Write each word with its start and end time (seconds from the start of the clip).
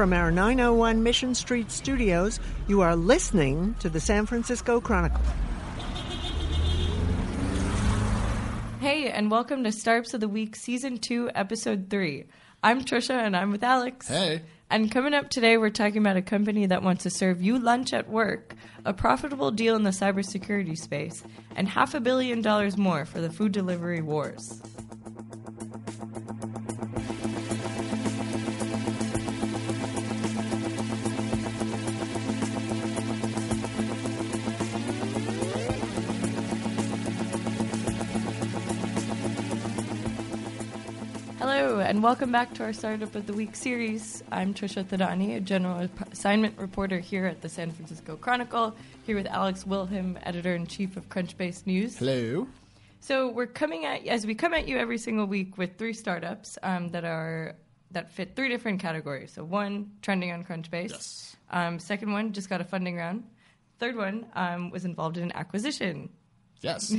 from 0.00 0.14
our 0.14 0.30
901 0.30 1.02
Mission 1.02 1.34
Street 1.34 1.70
studios, 1.70 2.40
you 2.66 2.80
are 2.80 2.96
listening 2.96 3.74
to 3.80 3.90
the 3.90 4.00
San 4.00 4.24
Francisco 4.24 4.80
Chronicle. 4.80 5.20
Hey, 8.80 9.10
and 9.10 9.30
welcome 9.30 9.62
to 9.62 9.70
Startups 9.70 10.14
of 10.14 10.20
the 10.20 10.26
Week, 10.26 10.56
Season 10.56 10.96
2, 10.96 11.32
Episode 11.34 11.88
3. 11.90 12.24
I'm 12.62 12.82
Trisha, 12.82 13.10
and 13.10 13.36
I'm 13.36 13.50
with 13.50 13.62
Alex. 13.62 14.08
Hey. 14.08 14.40
And 14.70 14.90
coming 14.90 15.12
up 15.12 15.28
today, 15.28 15.58
we're 15.58 15.68
talking 15.68 15.98
about 15.98 16.16
a 16.16 16.22
company 16.22 16.64
that 16.64 16.82
wants 16.82 17.02
to 17.02 17.10
serve 17.10 17.42
you 17.42 17.58
lunch 17.58 17.92
at 17.92 18.08
work, 18.08 18.54
a 18.86 18.94
profitable 18.94 19.50
deal 19.50 19.76
in 19.76 19.82
the 19.82 19.90
cybersecurity 19.90 20.78
space, 20.78 21.22
and 21.56 21.68
half 21.68 21.92
a 21.92 22.00
billion 22.00 22.40
dollars 22.40 22.78
more 22.78 23.04
for 23.04 23.20
the 23.20 23.28
food 23.28 23.52
delivery 23.52 24.00
wars. 24.00 24.62
And 42.00 42.04
welcome 42.06 42.32
back 42.32 42.54
to 42.54 42.62
our 42.62 42.72
Startup 42.72 43.14
of 43.14 43.26
the 43.26 43.34
Week 43.34 43.54
series. 43.54 44.24
I'm 44.32 44.54
Trisha 44.54 44.82
Thadani, 44.82 45.36
a 45.36 45.40
general 45.40 45.86
assignment 46.10 46.56
reporter 46.56 46.98
here 46.98 47.26
at 47.26 47.42
the 47.42 47.48
San 47.50 47.70
Francisco 47.72 48.16
Chronicle, 48.16 48.74
here 49.04 49.16
with 49.16 49.26
Alex 49.26 49.66
Wilhelm, 49.66 50.18
editor 50.22 50.54
in 50.54 50.66
chief 50.66 50.96
of 50.96 51.10
Crunchbase 51.10 51.66
News. 51.66 51.98
Hello. 51.98 52.48
So 53.00 53.28
we're 53.28 53.44
coming 53.44 53.84
at 53.84 54.06
as 54.06 54.24
we 54.24 54.34
come 54.34 54.54
at 54.54 54.66
you 54.66 54.78
every 54.78 54.96
single 54.96 55.26
week 55.26 55.58
with 55.58 55.76
three 55.76 55.92
startups 55.92 56.56
um, 56.62 56.88
that 56.92 57.04
are 57.04 57.54
that 57.90 58.10
fit 58.10 58.34
three 58.34 58.48
different 58.48 58.80
categories. 58.80 59.34
So 59.34 59.44
one 59.44 59.90
trending 60.00 60.32
on 60.32 60.42
Crunchbase. 60.42 60.92
Yes. 60.92 61.36
Um, 61.50 61.78
second 61.78 62.12
one 62.12 62.32
just 62.32 62.48
got 62.48 62.62
a 62.62 62.64
funding 62.64 62.96
round. 62.96 63.24
Third 63.78 63.94
one 63.94 64.24
um, 64.34 64.70
was 64.70 64.86
involved 64.86 65.18
in 65.18 65.24
an 65.24 65.32
acquisition. 65.32 66.08
Yes. 66.62 66.94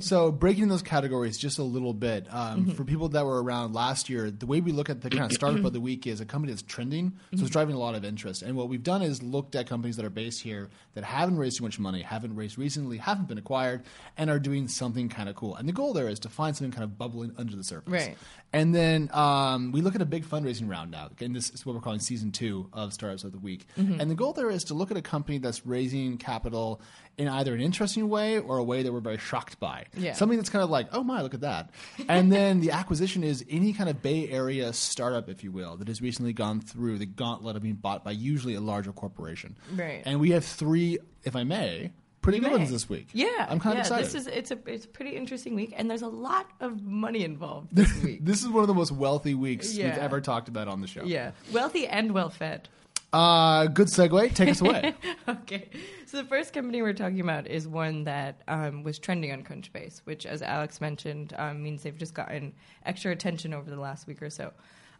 so 0.00 0.30
breaking 0.30 0.68
those 0.68 0.82
categories 0.82 1.38
just 1.38 1.58
a 1.58 1.62
little 1.62 1.94
bit 1.94 2.26
um, 2.30 2.66
Mm-hmm. 2.66 2.70
for 2.72 2.84
people 2.84 3.08
that 3.10 3.24
were 3.24 3.42
around 3.42 3.72
last 3.74 4.08
year, 4.10 4.30
the 4.30 4.46
way 4.46 4.60
we 4.60 4.72
look 4.72 4.90
at 4.90 5.00
the 5.00 5.10
kind 5.10 5.24
of 5.24 5.32
startup 5.36 5.64
of 5.64 5.72
the 5.72 5.80
week 5.80 6.06
is 6.06 6.20
a 6.20 6.24
company 6.26 6.52
that's 6.52 6.62
trending, 6.62 7.10
so 7.10 7.36
Mm-hmm. 7.36 7.44
it's 7.44 7.52
driving 7.52 7.74
a 7.74 7.78
lot 7.78 7.94
of 7.94 8.04
interest. 8.04 8.42
And 8.42 8.56
what 8.56 8.68
we've 8.68 8.82
done 8.82 9.02
is 9.02 9.22
looked 9.22 9.54
at 9.56 9.66
companies 9.66 9.96
that 9.96 10.04
are 10.04 10.10
based 10.10 10.42
here 10.42 10.68
that 10.94 11.04
haven't 11.04 11.38
raised 11.38 11.58
too 11.58 11.64
much 11.64 11.78
money, 11.78 12.02
haven't 12.02 12.34
raised 12.36 12.58
recently, 12.58 12.98
haven't 12.98 13.28
been 13.28 13.38
acquired, 13.38 13.82
and 14.16 14.30
are 14.30 14.38
doing 14.38 14.68
something 14.68 15.08
kind 15.08 15.28
of 15.28 15.34
cool. 15.34 15.54
And 15.56 15.68
the 15.68 15.72
goal 15.72 15.92
there 15.92 16.08
is 16.08 16.18
to 16.20 16.28
find 16.28 16.56
something 16.56 16.72
kind 16.72 16.84
of 16.84 16.96
bubbling 16.98 17.32
under 17.36 17.56
the 17.56 17.64
surface. 17.64 17.92
Right. 17.92 18.16
And 18.52 18.74
then 18.74 19.10
um, 19.12 19.72
we 19.72 19.80
look 19.82 19.94
at 19.94 20.00
a 20.02 20.06
big 20.06 20.24
fundraising 20.24 20.68
round 20.70 20.90
now. 20.90 21.10
And 21.20 21.34
this 21.34 21.50
is 21.50 21.66
what 21.66 21.74
we're 21.74 21.80
calling 21.82 21.98
season 22.00 22.32
two 22.32 22.68
of 22.72 22.92
Startups 22.92 23.24
of 23.24 23.32
the 23.32 23.38
Week. 23.38 23.66
Mm-hmm. 23.76 24.00
And 24.00 24.10
the 24.10 24.14
goal 24.14 24.32
there 24.32 24.50
is 24.50 24.64
to 24.64 24.74
look 24.74 24.90
at 24.90 24.96
a 24.96 25.02
company 25.02 25.38
that's 25.38 25.66
raising 25.66 26.16
capital 26.16 26.80
in 27.18 27.28
either 27.28 27.54
an 27.54 27.60
interesting 27.60 28.08
way 28.08 28.38
or 28.38 28.58
a 28.58 28.64
way 28.64 28.82
that 28.82 28.92
we're 28.92 29.00
very 29.00 29.18
shocked 29.18 29.58
by. 29.58 29.84
Yeah. 29.96 30.12
Something 30.12 30.38
that's 30.38 30.50
kind 30.50 30.62
of 30.62 30.70
like, 30.70 30.88
oh 30.92 31.02
my, 31.02 31.22
look 31.22 31.34
at 31.34 31.40
that. 31.40 31.70
and 32.08 32.30
then 32.30 32.60
the 32.60 32.72
acquisition 32.72 33.24
is 33.24 33.44
any 33.48 33.72
kind 33.72 33.88
of 33.88 34.02
Bay 34.02 34.28
Area 34.28 34.72
startup, 34.72 35.28
if 35.28 35.42
you 35.42 35.50
will, 35.50 35.76
that 35.78 35.88
has 35.88 36.02
recently 36.02 36.32
gone 36.32 36.60
through 36.60 36.98
the 36.98 37.06
gauntlet 37.06 37.56
of 37.56 37.62
being 37.62 37.74
bought 37.76 38.04
by 38.04 38.10
usually 38.10 38.54
a 38.54 38.60
larger 38.60 38.92
corporation. 38.92 39.56
Right. 39.74 40.02
And 40.04 40.20
we 40.20 40.30
have 40.30 40.44
three, 40.44 40.98
if 41.24 41.34
I 41.34 41.44
may, 41.44 41.92
pretty 42.20 42.40
good 42.40 42.50
May. 42.50 42.58
ones 42.58 42.70
this 42.70 42.88
week. 42.88 43.08
Yeah, 43.12 43.46
I'm 43.48 43.60
kind 43.60 43.76
yeah, 43.76 43.80
of 43.80 43.86
excited. 43.86 44.04
This 44.06 44.14
is 44.14 44.26
it's 44.26 44.50
a 44.50 44.58
it's 44.66 44.84
a 44.84 44.88
pretty 44.88 45.12
interesting 45.16 45.54
week, 45.54 45.72
and 45.76 45.88
there's 45.88 46.02
a 46.02 46.08
lot 46.08 46.50
of 46.60 46.82
money 46.82 47.24
involved 47.24 47.68
this 47.74 47.94
week. 48.02 48.24
this 48.24 48.42
is 48.42 48.48
one 48.48 48.62
of 48.62 48.68
the 48.68 48.74
most 48.74 48.92
wealthy 48.92 49.34
weeks 49.34 49.74
we've 49.74 49.84
ever 49.86 50.20
talked 50.20 50.48
about 50.48 50.68
on 50.68 50.80
the 50.80 50.86
show. 50.86 51.04
yeah, 51.04 51.30
wealthy 51.52 51.86
and 51.86 52.12
well 52.12 52.28
fed. 52.30 52.68
Uh, 53.12 53.66
good 53.66 53.86
segue. 53.86 54.34
Take 54.34 54.50
us 54.50 54.60
away. 54.60 54.94
okay. 55.28 55.70
So 56.06 56.18
the 56.18 56.28
first 56.28 56.52
company 56.52 56.82
we're 56.82 56.92
talking 56.92 57.20
about 57.20 57.46
is 57.46 57.66
one 57.66 58.04
that 58.04 58.42
um, 58.48 58.82
was 58.82 58.98
trending 58.98 59.32
on 59.32 59.42
Crunchbase, 59.42 60.00
which, 60.04 60.26
as 60.26 60.42
Alex 60.42 60.80
mentioned, 60.80 61.32
um, 61.38 61.62
means 61.62 61.82
they've 61.82 61.96
just 61.96 62.14
gotten 62.14 62.52
extra 62.84 63.12
attention 63.12 63.54
over 63.54 63.70
the 63.70 63.80
last 63.80 64.06
week 64.06 64.22
or 64.22 64.30
so. 64.30 64.52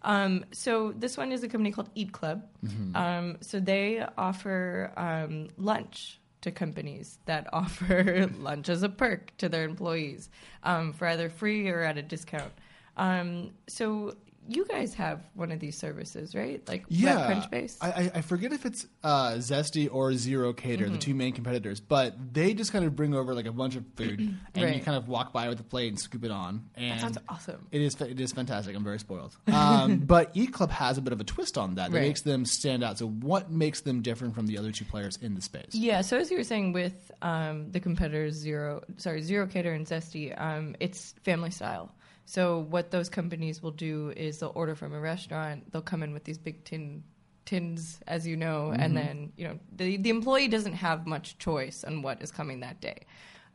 Um, 0.02 0.44
so 0.52 0.92
this 0.92 1.16
one 1.16 1.32
is 1.32 1.42
a 1.42 1.48
company 1.48 1.72
called 1.72 1.90
Eat 1.94 2.12
Club. 2.12 2.46
Um, 2.94 3.38
so 3.40 3.60
they 3.60 4.04
offer 4.16 4.92
um, 4.96 5.48
lunch 5.56 6.20
to 6.42 6.50
companies 6.52 7.18
that 7.26 7.48
offer 7.52 8.30
lunch 8.38 8.68
as 8.68 8.82
a 8.82 8.88
perk 8.88 9.36
to 9.38 9.48
their 9.48 9.64
employees 9.64 10.30
um, 10.62 10.92
for 10.92 11.06
either 11.08 11.28
free 11.28 11.68
or 11.68 11.82
at 11.82 11.98
a 11.98 12.02
discount. 12.02 12.52
Um, 12.96 13.50
so 13.66 14.16
you 14.48 14.64
guys 14.64 14.94
have 14.94 15.20
one 15.34 15.50
of 15.52 15.60
these 15.60 15.76
services, 15.78 16.34
right? 16.34 16.66
Like 16.68 16.84
yeah, 16.88 17.30
Crunchbase. 17.50 17.76
I, 17.80 18.10
I- 18.14 18.20
forget 18.22 18.52
if 18.52 18.66
it's 18.66 18.86
uh, 19.04 19.32
Zesty 19.34 19.88
or 19.92 20.10
ZeroCater, 20.10 20.56
Mm-hmm. 20.80 20.92
the 20.92 20.98
two 20.98 21.14
main 21.14 21.32
competitors, 21.32 21.80
but 21.80 22.14
they 22.34 22.54
just 22.54 22.72
kind 22.72 22.84
of 22.84 22.94
bring 22.96 23.14
over 23.14 23.34
like 23.34 23.46
a 23.46 23.52
bunch 23.52 23.76
of 23.76 23.84
food, 23.96 24.20
and 24.54 24.74
you 24.74 24.80
kind 24.82 24.96
of 24.96 25.08
walk 25.08 25.32
by 25.32 25.48
with 25.48 25.60
a 25.60 25.64
plate 25.64 25.88
and 25.88 25.98
scoop 25.98 26.24
it 26.24 26.30
on. 26.30 26.64
And 26.74 26.92
that 26.92 27.00
sounds 27.00 27.18
awesome. 27.28 27.66
It 27.72 27.80
is. 27.82 27.94
It 28.00 28.20
is 28.20 28.32
fantastic. 28.32 28.74
I'm 28.76 28.84
very 28.84 28.98
spoiled. 28.98 29.36
Um, 29.52 29.98
but 29.98 30.30
Eat 30.34 30.52
Club 30.52 30.70
has 30.70 30.98
a 30.98 31.00
bit 31.02 31.12
of 31.12 31.20
a 31.20 31.24
twist 31.24 31.56
on 31.58 31.74
that 31.76 31.90
that 31.90 31.96
Right. 31.96 32.02
makes 32.08 32.22
them 32.22 32.44
stand 32.44 32.82
out. 32.82 32.98
So 32.98 33.06
what 33.08 33.50
makes 33.50 33.80
them 33.82 34.02
different 34.02 34.34
from 34.34 34.46
the 34.46 34.58
other 34.58 34.72
two 34.72 34.84
players 34.84 35.16
in 35.22 35.34
the 35.34 35.40
space? 35.42 35.70
Yeah, 35.72 36.00
so 36.02 36.16
as 36.18 36.30
you 36.30 36.36
were 36.36 36.42
saying 36.44 36.72
with 36.72 37.10
um, 37.22 37.70
the 37.72 37.80
competitors 37.80 38.34
Zero, 38.34 38.82
sorry, 38.96 39.22
ZeroCater 39.22 39.74
and 39.74 39.86
Zesty, 39.86 40.38
um, 40.40 40.74
it's 40.80 41.14
family 41.24 41.50
style. 41.50 41.92
So 42.26 42.58
what 42.58 42.90
those 42.90 43.08
companies 43.08 43.62
will 43.62 43.70
do 43.70 44.12
is 44.16 44.38
they'll 44.40 44.52
order 44.54 44.74
from 44.74 44.92
a 44.92 45.00
restaurant. 45.00 45.72
They'll 45.72 45.80
come 45.80 46.02
in 46.02 46.12
with 46.12 46.24
these 46.24 46.38
big 46.38 46.64
tin 46.64 47.02
tins, 47.44 48.00
as 48.08 48.26
you 48.26 48.36
know, 48.36 48.72
and 48.76 48.96
then 48.96 49.32
you 49.36 49.46
know 49.46 49.58
the 49.74 49.96
the 49.96 50.10
employee 50.10 50.48
doesn't 50.48 50.72
have 50.74 51.06
much 51.06 51.38
choice 51.38 51.84
on 51.84 52.02
what 52.02 52.20
is 52.20 52.30
coming 52.32 52.60
that 52.60 52.80
day. 52.80 53.06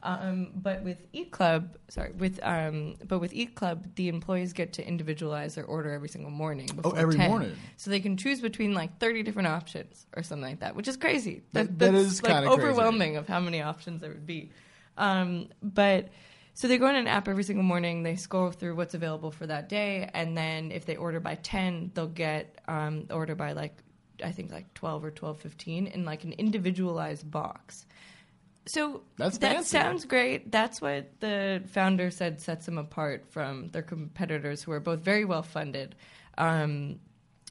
Um, 0.03 0.51
but 0.55 0.81
with 0.83 0.97
Eat 1.13 1.31
Club, 1.31 1.77
sorry, 1.89 2.13
with 2.13 2.39
um, 2.41 2.95
but 3.07 3.19
with 3.19 3.33
Eat 3.33 3.53
Club, 3.55 3.85
the 3.95 4.07
employees 4.07 4.53
get 4.53 4.73
to 4.73 4.87
individualize 4.87 5.53
their 5.55 5.65
order 5.65 5.91
every 5.91 6.09
single 6.09 6.31
morning. 6.31 6.67
Before 6.75 6.97
every 6.97 7.17
10. 7.17 7.29
morning. 7.29 7.55
So 7.77 7.91
they 7.91 7.99
can 7.99 8.17
choose 8.17 8.39
between 8.41 8.73
like 8.73 8.97
thirty 8.99 9.21
different 9.21 9.49
options 9.49 10.07
or 10.15 10.23
something 10.23 10.47
like 10.49 10.61
that, 10.61 10.75
which 10.75 10.87
is 10.87 10.97
crazy. 10.97 11.43
That- 11.51 11.77
that 11.77 11.91
that's, 11.91 11.97
is 12.05 12.23
like 12.23 12.31
kinda 12.31 12.47
crazy. 12.47 12.61
overwhelming 12.69 13.17
of 13.17 13.27
how 13.27 13.39
many 13.41 13.61
options 13.61 14.01
there 14.01 14.09
would 14.09 14.25
be. 14.25 14.51
Um, 14.97 15.49
but 15.61 16.07
so 16.53 16.67
they 16.67 16.77
go 16.77 16.87
in 16.87 16.95
an 16.95 17.07
app 17.07 17.27
every 17.27 17.43
single 17.43 17.63
morning. 17.63 18.03
They 18.03 18.15
scroll 18.15 18.51
through 18.51 18.75
what's 18.75 18.93
available 18.93 19.31
for 19.31 19.47
that 19.47 19.69
day, 19.69 20.09
and 20.13 20.37
then 20.37 20.71
if 20.71 20.85
they 20.85 20.95
order 20.95 21.19
by 21.19 21.35
ten, 21.35 21.91
they'll 21.93 22.07
get 22.07 22.59
um, 22.67 23.05
order 23.09 23.35
by 23.35 23.53
like 23.53 23.81
I 24.23 24.31
think 24.31 24.51
like 24.51 24.73
twelve 24.73 25.03
or 25.03 25.11
twelve 25.11 25.39
fifteen 25.39 25.87
in 25.87 26.05
like 26.05 26.23
an 26.23 26.33
individualized 26.33 27.29
box. 27.29 27.85
So 28.67 29.01
That's 29.17 29.39
that 29.39 29.55
fancy. 29.55 29.69
sounds 29.69 30.05
great. 30.05 30.51
That's 30.51 30.79
what 30.79 31.19
the 31.19 31.63
founder 31.67 32.11
said 32.11 32.39
sets 32.41 32.67
them 32.67 32.77
apart 32.77 33.25
from 33.31 33.69
their 33.69 33.81
competitors, 33.81 34.61
who 34.61 34.71
are 34.71 34.79
both 34.79 34.99
very 34.99 35.25
well 35.25 35.41
funded. 35.41 35.95
Um, 36.37 36.99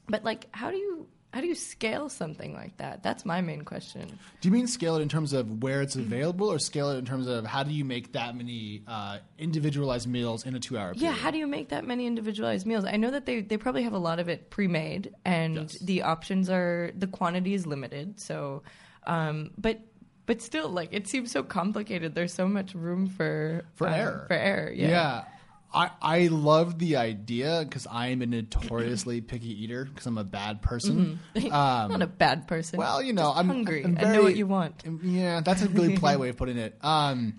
but 0.08 0.22
like, 0.22 0.46
how 0.52 0.70
do 0.70 0.76
you 0.76 1.08
how 1.32 1.40
do 1.40 1.46
you 1.46 1.54
scale 1.54 2.08
something 2.08 2.54
like 2.54 2.76
that? 2.78 3.02
That's 3.02 3.24
my 3.24 3.40
main 3.40 3.62
question. 3.62 4.18
Do 4.40 4.48
you 4.48 4.52
mean 4.52 4.66
scale 4.66 4.96
it 4.96 5.02
in 5.02 5.08
terms 5.08 5.32
of 5.32 5.62
where 5.62 5.80
it's 5.80 5.94
available, 5.96 6.48
or 6.50 6.58
scale 6.58 6.90
it 6.90 6.98
in 6.98 7.04
terms 7.04 7.28
of 7.28 7.44
how 7.46 7.62
do 7.62 7.72
you 7.72 7.84
make 7.84 8.12
that 8.12 8.34
many 8.36 8.82
uh, 8.88 9.18
individualized 9.38 10.08
meals 10.08 10.44
in 10.44 10.54
a 10.56 10.60
two-hour 10.60 10.94
period? 10.94 11.02
Yeah, 11.02 11.12
how 11.12 11.30
do 11.30 11.38
you 11.38 11.46
make 11.46 11.68
that 11.68 11.86
many 11.86 12.06
individualized 12.06 12.66
meals? 12.66 12.84
I 12.84 12.96
know 12.96 13.10
that 13.12 13.26
they, 13.26 13.42
they 13.42 13.56
probably 13.56 13.84
have 13.84 13.92
a 13.92 13.98
lot 13.98 14.18
of 14.18 14.28
it 14.28 14.50
pre-made, 14.50 15.14
and 15.24 15.54
Yes. 15.56 15.78
the 15.78 16.02
options 16.02 16.50
are 16.50 16.90
the 16.96 17.06
quantity 17.06 17.54
is 17.54 17.66
limited. 17.66 18.18
So, 18.18 18.62
um, 19.06 19.52
but 19.56 19.80
but 20.26 20.40
still, 20.42 20.68
like 20.68 20.88
it 20.92 21.06
seems 21.08 21.30
so 21.30 21.42
complicated. 21.42 22.14
There's 22.14 22.32
so 22.34 22.46
much 22.48 22.74
room 22.74 23.06
for 23.08 23.64
For 23.74 23.86
um, 23.88 23.94
error. 23.94 24.24
For 24.28 24.34
error, 24.34 24.72
yeah. 24.72 24.88
Yeah. 24.88 25.24
I, 25.72 25.90
I 26.02 26.26
love 26.28 26.78
the 26.78 26.96
idea 26.96 27.64
because 27.64 27.86
I 27.86 28.08
am 28.08 28.22
a 28.22 28.26
notoriously 28.26 29.20
picky 29.20 29.62
eater 29.62 29.84
because 29.84 30.06
I'm 30.06 30.18
a 30.18 30.24
bad 30.24 30.62
person. 30.62 31.20
Um, 31.36 31.90
Not 31.92 32.02
a 32.02 32.06
bad 32.06 32.46
person. 32.48 32.78
well, 32.78 33.02
you 33.02 33.12
know, 33.12 33.28
Just 33.28 33.38
I'm 33.38 33.46
hungry 33.48 33.84
I'm 33.84 33.96
and 33.96 34.12
know 34.12 34.22
what 34.22 34.36
you 34.36 34.46
want. 34.46 34.82
Yeah, 35.02 35.40
that's 35.40 35.62
a 35.62 35.68
really 35.68 35.96
polite 35.98 36.18
way 36.18 36.28
of 36.28 36.36
putting 36.36 36.58
it. 36.58 36.76
Um, 36.82 37.34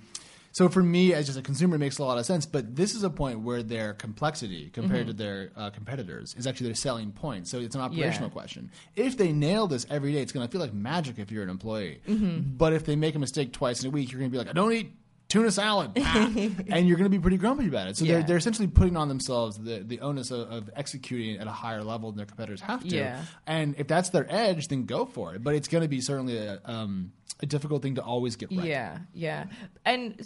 so 0.53 0.67
for 0.67 0.83
me, 0.83 1.13
as 1.13 1.27
just 1.27 1.39
a 1.39 1.41
consumer, 1.41 1.75
it 1.75 1.79
makes 1.79 1.97
a 1.97 2.03
lot 2.03 2.17
of 2.17 2.25
sense. 2.25 2.45
But 2.45 2.75
this 2.75 2.93
is 2.93 3.03
a 3.03 3.09
point 3.09 3.39
where 3.41 3.63
their 3.63 3.93
complexity 3.93 4.69
compared 4.69 5.07
to 5.07 5.13
their 5.13 5.51
uh, 5.55 5.69
competitors 5.69 6.35
is 6.37 6.45
actually 6.45 6.67
their 6.67 6.75
selling 6.75 7.11
point. 7.13 7.47
So 7.47 7.59
it's 7.59 7.75
an 7.75 7.79
operational 7.81 8.27
Yeah. 8.29 8.33
question. 8.33 8.71
If 8.95 9.15
they 9.17 9.31
nail 9.31 9.67
this 9.67 9.85
every 9.89 10.11
day, 10.11 10.21
it's 10.21 10.33
going 10.33 10.45
to 10.45 10.51
feel 10.51 10.59
like 10.59 10.73
magic 10.73 11.19
if 11.19 11.31
you're 11.31 11.43
an 11.43 11.49
employee. 11.49 12.01
Mm-hmm. 12.07 12.57
But 12.57 12.73
if 12.73 12.83
they 12.85 12.97
make 12.97 13.15
a 13.15 13.19
mistake 13.19 13.53
twice 13.53 13.81
in 13.81 13.87
a 13.87 13.91
week, 13.91 14.11
you're 14.11 14.19
going 14.19 14.29
to 14.29 14.33
be 14.33 14.37
like, 14.39 14.49
I 14.49 14.53
don't 14.53 14.73
eat 14.73 14.91
tuna 15.31 15.49
salad, 15.49 15.91
Ah. 15.97 16.27
and 16.27 16.87
you're 16.87 16.97
going 16.97 17.09
to 17.09 17.17
be 17.17 17.19
pretty 17.19 17.37
grumpy 17.37 17.67
about 17.67 17.87
it. 17.87 17.95
So 17.97 18.03
Yeah. 18.05 18.15
they're, 18.15 18.23
they're 18.23 18.37
essentially 18.37 18.67
putting 18.67 18.97
on 18.97 19.07
themselves 19.07 19.57
the, 19.57 19.79
the 19.79 20.01
onus 20.01 20.29
of, 20.29 20.51
of 20.51 20.69
executing 20.75 21.37
at 21.39 21.47
a 21.47 21.51
higher 21.51 21.83
level 21.83 22.11
than 22.11 22.17
their 22.17 22.25
competitors 22.25 22.59
have 22.61 22.81
to. 22.83 22.95
Yeah. 22.95 23.23
And 23.47 23.75
if 23.77 23.87
that's 23.87 24.09
their 24.09 24.25
edge, 24.29 24.67
then 24.67 24.85
go 24.85 25.05
for 25.05 25.33
it. 25.35 25.43
But 25.43 25.55
it's 25.55 25.67
going 25.69 25.83
to 25.83 25.87
be 25.87 26.01
certainly 26.01 26.37
a, 26.37 26.59
um, 26.65 27.13
a 27.41 27.45
difficult 27.45 27.81
thing 27.81 27.95
to 27.95 28.03
always 28.03 28.35
get 28.35 28.51
right. 28.51 28.65
Yeah, 28.67 28.97
yeah. 29.13 29.45
And 29.85 30.19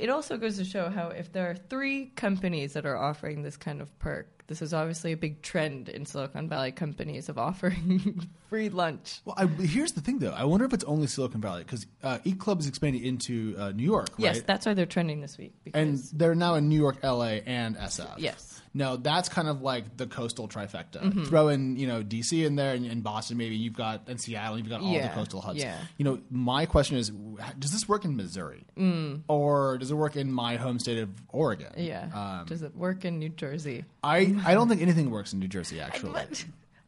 it 0.00 0.10
also 0.10 0.36
goes 0.36 0.56
to 0.56 0.64
show 0.64 0.88
how 0.88 1.08
if 1.08 1.32
there 1.32 1.50
are 1.50 1.54
three 1.54 2.06
companies 2.16 2.72
that 2.72 2.86
are 2.86 2.96
offering 2.96 3.42
this 3.42 3.56
kind 3.56 3.80
of 3.80 3.96
perk, 3.98 4.44
this 4.46 4.62
is 4.62 4.74
obviously 4.74 5.12
a 5.12 5.16
big 5.16 5.42
trend 5.42 5.88
in 5.88 6.06
Silicon 6.06 6.48
Valley 6.48 6.72
companies 6.72 7.28
of 7.28 7.38
offering 7.48 8.28
free 8.48 8.68
lunch. 8.68 9.20
Well, 9.24 9.36
I, 9.38 9.46
here's 9.46 9.92
the 9.92 10.00
thing, 10.00 10.18
though. 10.18 10.32
I 10.32 10.44
wonder 10.44 10.64
if 10.64 10.72
it's 10.72 10.84
only 10.84 11.06
Silicon 11.06 11.40
Valley 11.40 11.62
because 11.62 11.86
uh, 12.02 12.18
Eat 12.24 12.38
Club 12.38 12.60
is 12.60 12.66
expanding 12.66 13.04
into 13.04 13.54
uh, 13.58 13.70
New 13.72 13.84
York, 13.84 14.08
right? 14.12 14.34
Yes, 14.34 14.42
that's 14.42 14.66
why 14.66 14.74
they're 14.74 14.86
trending 14.86 15.20
this 15.20 15.38
week. 15.38 15.54
and 15.74 15.98
they're 16.14 16.34
now 16.34 16.54
in 16.54 16.68
New 16.68 16.80
York, 16.80 16.98
LA, 17.04 17.40
and 17.46 17.76
SF. 17.76 18.14
yes. 18.18 18.59
No, 18.72 18.96
that's 18.96 19.28
kind 19.28 19.48
of 19.48 19.62
like 19.62 19.96
the 19.96 20.06
coastal 20.06 20.46
trifecta. 20.46 21.02
Mm-hmm. 21.02 21.24
Throw 21.24 21.48
in, 21.48 21.76
you 21.76 21.88
know, 21.88 22.02
DC 22.02 22.44
in 22.46 22.54
there 22.54 22.74
and, 22.74 22.86
and 22.86 23.02
Boston, 23.02 23.36
maybe 23.36 23.56
you've 23.56 23.74
got 23.74 24.02
and 24.06 24.20
Seattle, 24.20 24.58
you've 24.58 24.68
got 24.68 24.80
all 24.80 24.92
the 24.92 25.08
coastal 25.08 25.40
hubs. 25.40 25.58
yeah. 25.58 25.76
You 25.98 26.04
know, 26.04 26.20
my 26.30 26.66
question 26.66 26.96
is, 26.96 27.10
does 27.58 27.72
this 27.72 27.88
work 27.88 28.04
in 28.04 28.16
Missouri, 28.16 28.64
mm. 28.76 29.22
or 29.28 29.78
does 29.78 29.90
it 29.90 29.94
work 29.94 30.16
in 30.16 30.32
my 30.32 30.56
home 30.56 30.78
state 30.78 30.98
of 30.98 31.10
Oregon? 31.30 31.72
Yeah. 31.76 32.08
Um, 32.14 32.46
Does 32.46 32.62
it 32.62 32.76
work 32.76 33.04
in 33.04 33.18
New 33.18 33.30
Jersey? 33.30 33.84
I 34.02 34.36
I 34.44 34.54
don't 34.54 34.68
think 34.68 34.82
anything 34.82 35.10
works 35.10 35.32
in 35.32 35.40
New 35.40 35.48
Jersey 35.48 35.80
actually. 35.80 36.22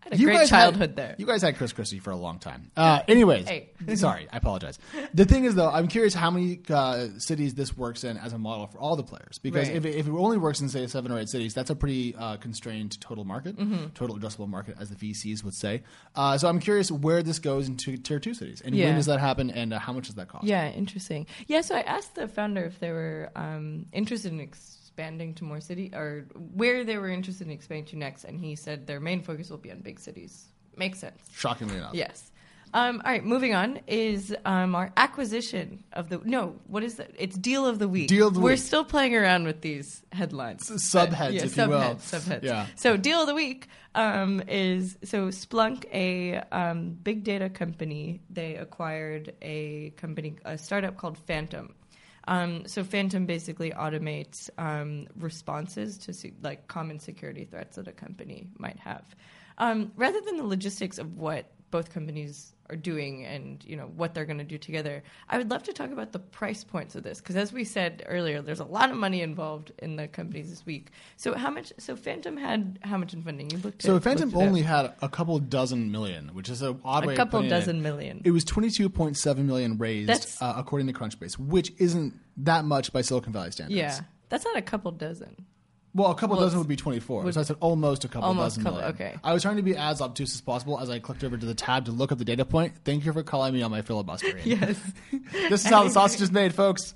Had 0.04 0.14
a 0.14 0.16
great 0.25 0.49
childhood 0.49 0.81
had, 0.90 0.96
there. 0.96 1.14
You 1.19 1.26
guys 1.26 1.43
had 1.43 1.56
Chris 1.56 1.72
Christie 1.72 1.99
for 2.00 2.10
a 2.10 2.16
long 2.16 2.38
time. 2.38 2.70
Uh, 2.76 3.00
anyways, 3.06 3.46
Hey. 3.49 3.69
sorry, 3.94 4.26
I 4.32 4.37
apologize. 4.38 4.78
The 5.14 5.25
thing 5.25 5.44
is, 5.44 5.54
though, 5.54 5.70
I'm 5.70 5.87
curious 5.88 6.12
how 6.12 6.31
many 6.31 6.60
uh, 6.69 7.08
cities 7.19 7.54
this 7.54 7.76
works 7.76 8.02
in 8.04 8.16
as 8.16 8.32
a 8.32 8.38
model 8.38 8.66
for 8.66 8.78
all 8.78 8.96
the 8.96 9.02
players. 9.04 9.38
Because 9.38 9.69
Right. 9.69 9.76
if, 9.76 9.84
it, 9.84 9.94
if 9.96 10.06
it 10.06 10.10
only 10.10 10.38
works 10.38 10.60
in 10.60 10.69
say 10.69 10.87
seven 10.88 11.12
or 11.12 11.19
eight 11.19 11.28
cities, 11.28 11.54
that's 11.54 11.70
a 11.70 11.76
pretty 11.76 12.14
uh, 12.16 12.37
constrained 12.38 13.00
total 13.00 13.25
market, 13.25 13.56
Mm-hmm. 13.56 13.90
total 13.94 14.19
addressable 14.19 14.49
market, 14.49 14.76
as 14.81 14.90
the 14.90 14.96
VCs 14.96 15.44
would 15.44 15.54
say. 15.54 15.82
Uh, 16.16 16.37
so 16.37 16.48
I'm 16.48 16.58
curious 16.58 16.90
where 16.90 17.22
this 17.22 17.38
goes 17.38 17.69
into 17.69 17.96
tier 17.96 18.19
two 18.19 18.34
cities, 18.34 18.60
and 18.60 18.75
Yeah. 18.75 18.87
when 18.87 18.96
does 18.96 19.06
that 19.06 19.20
happen, 19.20 19.50
and 19.50 19.72
uh, 19.72 19.78
how 19.78 19.93
much 19.93 20.06
does 20.06 20.16
that 20.16 20.28
cost? 20.28 20.44
Yeah, 20.44 20.69
interesting. 20.70 21.26
Yeah, 21.46 21.60
so 21.60 21.76
I 21.76 21.81
asked 21.82 22.14
the 22.16 22.26
founder 22.28 22.64
if 22.64 22.81
they 22.81 22.90
were 22.90 23.31
um, 23.37 23.87
interested 23.93 24.32
in 24.32 24.40
expanding 24.93 25.33
to 25.35 25.44
more 25.44 25.61
city 25.61 25.91
or 25.94 26.27
where 26.55 26.85
they 26.85 26.99
were 26.99 27.09
interested 27.09 27.47
in 27.47 27.53
expanding 27.53 27.87
to 27.87 27.97
next, 27.97 28.25
and 28.25 28.39
he 28.39 28.55
said 28.55 28.87
their 28.87 29.00
main 29.00 29.23
focus 29.23 29.49
will 29.50 29.56
be 29.59 29.71
on 29.71 29.81
big 29.81 29.99
cities. 29.99 30.49
Makes 30.77 30.99
sense. 31.00 31.19
Shockingly 31.35 31.77
enough, 31.77 31.94
Yes. 31.94 32.29
Um, 32.75 33.03
all 33.05 33.12
right, 33.12 33.23
moving 33.23 33.55
on 33.55 33.81
is 33.87 34.35
um, 34.47 34.75
our 34.75 34.91
acquisition 34.97 35.85
of 35.93 36.09
the 36.09 36.23
no. 36.25 36.56
What 36.69 36.83
is 36.83 36.94
that? 36.94 37.11
It's 37.19 37.37
deal 37.37 37.67
of 37.67 37.79
the 37.79 37.87
week. 37.87 38.09
Deal 38.09 38.29
of 38.29 38.33
the 38.35 38.41
We're 38.41 38.53
week. 38.53 38.61
still 38.61 38.83
playing 38.83 39.15
around 39.15 39.44
with 39.44 39.61
these 39.61 40.03
headlines. 40.11 40.71
S- 40.71 40.83
subheads, 40.83 41.33
yeah, 41.35 41.44
if 41.44 41.55
you 41.55 41.69
will. 41.69 41.79
subheads, 41.81 42.21
Subheads. 42.21 42.43
Yeah. 42.43 42.67
So 42.77 42.97
deal 42.97 43.21
of 43.21 43.27
the 43.27 43.35
week 43.35 43.69
um, 43.94 44.43
is 44.49 44.97
so 45.05 45.29
Splunk, 45.29 45.85
a 45.93 46.37
um, 46.50 46.93
big 46.93 47.25
data 47.25 47.50
company. 47.50 48.23
They 48.31 48.56
acquired 48.56 49.35
a 49.43 49.91
company, 49.99 50.37
a 50.47 50.56
startup 50.56 50.97
called 50.97 51.19
Phantom. 51.19 51.75
Um, 52.28 52.66
so 52.66 52.84
Phantom 52.84 53.26
basically 53.26 53.70
automates 53.70 54.48
um, 54.58 55.08
responses 55.19 55.98
to 55.98 56.12
se- 56.12 56.34
like 56.42 56.69
common 56.69 56.98
security 56.98 57.44
threats 57.44 57.76
that 57.76 57.88
a 57.88 57.92
company 57.92 58.46
might 58.58 58.78
have. 58.78 59.04
Um, 59.58 59.92
rather 59.96 60.20
than 60.20 60.36
the 60.36 60.44
logistics 60.44 60.98
of 60.98 61.16
what 61.16 61.50
both 61.72 61.92
companies 61.92 62.52
are 62.70 62.76
doing 62.76 63.24
and 63.24 63.64
you 63.66 63.76
know 63.76 63.90
what 63.96 64.14
they're 64.14 64.24
going 64.24 64.38
to 64.38 64.44
do 64.44 64.58
together, 64.58 65.02
I 65.28 65.38
would 65.38 65.50
love 65.50 65.64
to 65.64 65.72
talk 65.72 65.90
about 65.90 66.12
the 66.12 66.20
price 66.20 66.62
points 66.62 66.94
of 66.94 67.02
this 67.02 67.20
because, 67.20 67.34
as 67.34 67.52
we 67.52 67.64
said 67.64 68.04
earlier, 68.06 68.40
there's 68.40 68.60
a 68.60 68.64
lot 68.64 68.90
of 68.90 68.96
money 68.96 69.22
involved 69.22 69.72
in 69.78 69.96
the 69.96 70.06
companies 70.06 70.50
this 70.50 70.64
week. 70.64 70.90
So 71.16 71.34
how 71.34 71.50
much? 71.50 71.72
So 71.78 71.96
Phantom 71.96 72.36
had 72.36 72.78
how 72.82 72.96
much 72.98 73.12
in 73.14 73.22
funding? 73.22 73.50
You 73.50 73.58
looked. 73.58 73.82
So 73.82 73.96
at, 73.96 74.04
Phantom 74.04 74.30
looked 74.30 74.40
it 74.40 74.46
only 74.46 74.62
had 74.62 74.92
a 75.02 75.08
couple 75.08 75.38
dozen 75.40 75.90
million, 75.90 76.28
which 76.28 76.48
is 76.48 76.62
an 76.62 76.80
odd 76.84 77.06
way 77.06 77.14
a 77.14 77.16
couple 77.16 77.40
putting 77.40 77.46
it. 77.46 77.50
dozen 77.50 77.82
million. 77.82 78.22
It 78.24 78.30
was 78.30 78.44
22.7 78.44 79.36
million 79.38 79.78
raised, 79.78 80.36
uh, 80.40 80.54
according 80.56 80.86
to 80.86 80.92
Crunchbase, 80.92 81.38
which 81.38 81.72
isn't 81.78 82.14
that 82.36 82.64
much 82.64 82.92
by 82.92 83.00
Silicon 83.00 83.32
Valley 83.32 83.50
standards. 83.50 83.76
yeah, 83.76 84.00
that's 84.28 84.44
not 84.44 84.56
a 84.56 84.62
couple 84.62 84.92
dozen. 84.92 85.46
Well, 85.94 86.11
a 86.11 86.15
couple 86.15 86.37
Well, 86.37 86.47
dozen 86.47 86.59
would 86.59 86.69
be 86.69 86.77
24. 86.77 87.23
would- 87.23 87.35
so 87.35 87.41
I 87.41 87.44
said 87.44 87.56
almost 87.61 88.05
a 88.05 88.09
couple 88.09 88.27
Almost 88.29 88.56
dozen 88.56 88.65
couple- 88.65 88.81
okay. 88.91 89.17
I 89.23 89.35
was 89.35 89.43
trying 89.43 89.56
to 89.56 89.62
be 89.62 89.77
as 89.77 90.00
obtuse 90.00 90.35
as 90.35 90.41
possible 90.41 90.81
as 90.81 90.89
I 90.89 90.99
clicked 90.99 91.23
over 91.23 91.37
to 91.37 91.44
the 91.44 91.55
tab 91.55 91.85
to 91.85 91.93
look 91.93 92.11
up 92.12 92.17
the 92.19 92.25
data 92.25 92.47
point. 92.47 92.73
Thank 92.85 93.05
you 93.05 93.12
for 93.12 93.23
calling 93.23 93.53
me 93.53 93.61
on 93.61 93.71
my 93.71 93.83
filibustering. 93.83 94.43
Yes. 94.44 94.81
this 95.50 95.65
is 95.65 95.71
how 95.71 95.85
the 95.85 95.91
sausage 95.99 96.23
is 96.23 96.33
made, 96.33 96.55
folks. 96.55 96.94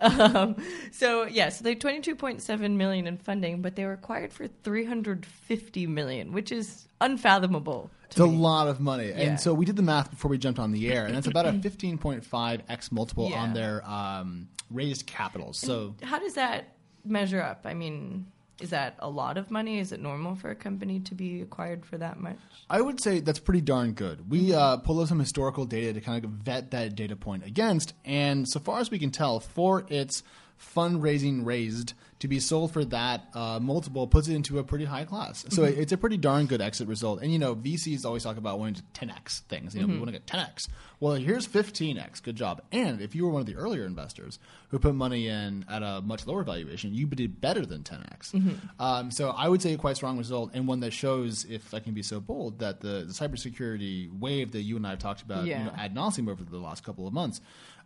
Um, 0.00 0.56
so 0.90 1.24
yes, 1.26 1.60
they 1.60 1.70
had 1.70 1.80
22.7 1.80 2.70
million 2.76 3.06
in 3.06 3.18
funding, 3.18 3.62
but 3.62 3.76
they 3.76 3.84
were 3.84 3.92
acquired 3.92 4.32
for 4.32 4.48
350 4.48 5.86
million, 5.86 6.32
which 6.32 6.50
is 6.50 6.88
unfathomable. 7.00 7.90
It's 8.06 8.18
a 8.18 8.24
lot 8.26 8.68
of 8.68 8.80
money. 8.80 9.08
Yeah. 9.08 9.14
And 9.20 9.40
so 9.40 9.54
we 9.54 9.64
did 9.64 9.76
the 9.76 9.82
math 9.82 10.10
before 10.10 10.30
we 10.30 10.38
jumped 10.38 10.58
on 10.58 10.72
the 10.72 10.92
air, 10.92 11.06
and 11.06 11.16
it's 11.16 11.26
about 11.26 11.46
a 11.46 11.52
15.5x 11.52 12.92
multiple 12.92 13.28
Yeah. 13.30 13.42
on 13.42 13.54
their 13.54 13.88
um, 13.88 14.48
raised 14.70 15.06
capital. 15.06 15.52
So 15.52 15.94
How 16.02 16.18
does 16.18 16.34
that 16.34 16.74
measure 17.04 17.42
up? 17.42 17.62
I 17.64 17.74
mean, 17.74 18.26
is 18.60 18.70
that 18.70 18.96
a 19.00 19.08
lot 19.08 19.36
of 19.36 19.50
money? 19.50 19.78
Is 19.78 19.92
it 19.92 20.00
normal 20.00 20.36
for 20.36 20.50
a 20.50 20.54
company 20.54 21.00
to 21.00 21.14
be 21.14 21.42
acquired 21.42 21.84
for 21.84 21.98
that 21.98 22.20
much? 22.20 22.38
I 22.70 22.80
would 22.80 23.00
say 23.00 23.20
that's 23.20 23.38
pretty 23.40 23.60
darn 23.60 23.92
good. 23.92 24.30
We 24.30 24.54
uh, 24.54 24.78
pulled 24.78 25.00
up 25.00 25.08
some 25.08 25.18
historical 25.18 25.64
data 25.64 25.92
to 25.92 26.00
kind 26.00 26.24
of 26.24 26.30
vet 26.30 26.70
that 26.70 26.94
data 26.94 27.16
point 27.16 27.44
against, 27.44 27.94
and 28.04 28.48
so 28.48 28.60
far 28.60 28.80
as 28.80 28.90
we 28.90 28.98
can 28.98 29.10
tell, 29.10 29.40
for 29.40 29.84
its 29.88 30.22
fundraising 30.58 31.44
raised 31.44 31.94
to 32.20 32.28
be 32.28 32.40
sold 32.40 32.72
for 32.72 32.84
that 32.86 33.26
uh, 33.34 33.58
multiple 33.60 34.06
puts 34.06 34.28
it 34.28 34.34
into 34.34 34.58
a 34.58 34.64
pretty 34.64 34.84
high 34.84 35.04
class. 35.04 35.44
So 35.50 35.64
it's 35.64 35.92
a 35.92 35.96
pretty 35.98 36.16
darn 36.16 36.46
good 36.46 36.60
exit 36.60 36.88
result. 36.88 37.20
And 37.22 37.32
you 37.32 37.38
know, 37.38 37.54
VCs 37.54 38.04
always 38.04 38.22
talk 38.22 38.36
about 38.36 38.58
wanting 38.58 38.76
to 38.76 38.82
10x 39.06 39.40
things. 39.40 39.74
You 39.74 39.82
know, 39.82 39.88
we 39.88 39.94
want 39.98 40.06
to 40.06 40.12
get 40.12 40.26
10x. 40.26 40.68
Well, 41.00 41.14
here's 41.14 41.46
15x. 41.46 42.22
Good 42.22 42.36
job. 42.36 42.62
And 42.72 43.00
if 43.00 43.14
you 43.14 43.24
were 43.26 43.30
one 43.32 43.40
of 43.40 43.46
the 43.46 43.56
earlier 43.56 43.84
investors 43.84 44.38
who 44.68 44.78
put 44.78 44.94
money 44.94 45.28
in 45.28 45.64
at 45.68 45.82
a 45.82 46.00
much 46.02 46.26
lower 46.26 46.44
valuation, 46.44 46.94
you 46.94 47.06
did 47.06 47.40
better 47.40 47.66
than 47.66 47.82
10x. 47.82 48.58
Um, 48.78 49.10
so 49.10 49.30
I 49.30 49.48
would 49.48 49.60
say 49.60 49.74
a 49.74 49.76
quite 49.76 49.96
strong 49.96 50.16
result, 50.16 50.52
and 50.54 50.66
one 50.66 50.80
that 50.80 50.92
shows, 50.92 51.44
if 51.44 51.74
I 51.74 51.80
can 51.80 51.92
be 51.94 52.02
so 52.02 52.20
bold, 52.20 52.60
that 52.60 52.80
the, 52.80 53.04
the 53.06 53.12
cybersecurity 53.12 54.16
wave 54.18 54.52
that 54.52 54.62
you 54.62 54.76
and 54.76 54.86
I 54.86 54.90
have 54.90 54.98
talked 54.98 55.22
about 55.22 55.44
Yeah. 55.46 55.58
you 55.58 55.64
know, 55.66 55.72
ad 55.76 55.94
nauseum 55.94 56.28
over 56.30 56.42
the 56.42 56.58
last 56.58 56.84
couple 56.84 57.06
of 57.06 57.12
months 57.12 57.40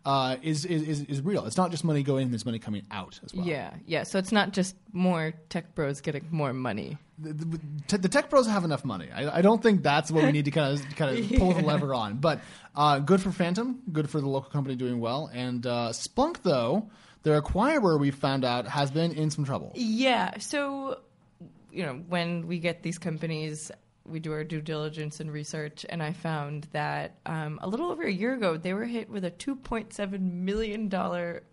uh, 0.05 0.37
is, 0.41 0.65
is, 0.65 1.01
is, 1.01 1.21
real. 1.21 1.45
It's 1.45 1.57
not 1.57 1.71
just 1.71 1.83
money 1.83 2.03
going 2.03 2.23
in, 2.23 2.31
there's 2.31 2.45
money 2.45 2.59
coming 2.59 2.83
out 2.89 3.19
as 3.23 3.33
well. 3.33 3.45
Yeah, 3.45 3.73
yeah. 3.85 4.03
So 4.03 4.17
it's 4.17 4.31
not 4.31 4.53
just 4.53 4.75
more 4.93 5.33
tech 5.49 5.75
bros 5.75 6.01
getting 6.01 6.25
more 6.31 6.53
money. 6.53 6.97
the, 7.19 7.33
the, 7.33 7.97
the 7.97 8.07
tech 8.07 8.29
pros 8.29 8.47
have 8.47 8.63
enough 8.63 8.85
money. 8.85 9.09
I, 9.13 9.39
I 9.39 9.41
don't 9.41 9.61
think 9.61 9.83
that's 9.83 10.09
what 10.09 10.23
we 10.23 10.31
need 10.31 10.45
to 10.45 10.51
kind 10.51 10.79
of 10.79 10.95
kind 10.95 11.19
of 11.19 11.37
pull 11.37 11.53
the 11.53 11.61
lever 11.61 11.93
on. 11.93 12.17
But 12.17 12.39
uh, 12.75 12.99
good 12.99 13.21
for 13.21 13.31
Phantom, 13.31 13.81
good 13.91 14.09
for 14.09 14.21
the 14.21 14.27
local 14.29 14.49
company 14.49 14.75
doing 14.75 14.99
well. 14.99 15.29
And 15.33 15.65
uh, 15.65 15.89
Splunk, 15.91 16.43
though, 16.43 16.89
their 17.23 17.41
acquirer, 17.41 17.99
we 17.99 18.11
found 18.11 18.45
out, 18.45 18.67
has 18.67 18.91
been 18.91 19.11
in 19.11 19.29
some 19.29 19.43
trouble. 19.43 19.73
Yeah. 19.75 20.37
So, 20.39 20.99
you 21.71 21.85
know, 21.85 22.01
when 22.07 22.47
we 22.47 22.59
get 22.59 22.83
these 22.83 22.97
companies, 22.97 23.69
we 24.09 24.19
do 24.19 24.31
our 24.33 24.43
due 24.43 24.61
diligence 24.61 25.19
and 25.19 25.31
research, 25.31 25.85
and 25.89 26.01
I 26.01 26.13
found 26.13 26.67
that 26.71 27.17
um, 27.25 27.59
a 27.61 27.67
little 27.67 27.91
over 27.91 28.03
a 28.03 28.11
year 28.11 28.33
ago, 28.33 28.57
they 28.57 28.73
were 28.73 28.85
hit 28.85 29.09
with 29.09 29.25
a 29.25 29.31
$2.7 29.31 30.19
million 30.19 30.93